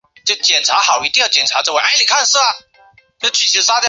[0.01, 0.01] 鸭跖草状凤仙花为凤仙花科凤仙花属下
[1.97, 3.75] 的一个种。